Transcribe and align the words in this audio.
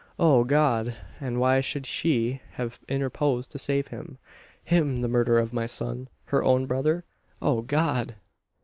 O 0.17 0.43
God! 0.43 0.95
And 1.19 1.39
why 1.39 1.61
should 1.61 1.85
she 1.85 2.41
have 2.53 2.79
interposed 2.89 3.51
to 3.51 3.59
save 3.59 3.89
him 3.89 4.17
him, 4.63 5.01
the 5.01 5.07
murderer 5.07 5.37
of 5.37 5.53
my 5.53 5.67
son 5.67 6.09
her 6.25 6.43
own 6.43 6.65
brother? 6.65 7.05
O 7.39 7.61
God!" 7.61 8.15